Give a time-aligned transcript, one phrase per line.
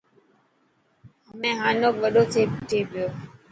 [1.27, 2.23] همي حانوڪ وڏو
[2.69, 3.07] ٿي پيو.